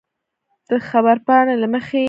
[0.69, 1.99] د خبرپاڼې له مخې